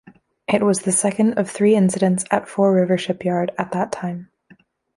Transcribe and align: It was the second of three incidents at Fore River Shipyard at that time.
It 0.47 0.63
was 0.63 0.79
the 0.79 0.91
second 0.91 1.37
of 1.37 1.47
three 1.47 1.75
incidents 1.75 2.25
at 2.31 2.47
Fore 2.49 2.73
River 2.73 2.97
Shipyard 2.97 3.51
at 3.59 3.71
that 3.73 3.91
time. 3.91 4.31